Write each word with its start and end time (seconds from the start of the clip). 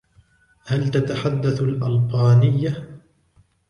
هل 0.65 0.91
تتحدث 0.91 1.61
الألبانية؟ 1.61 3.01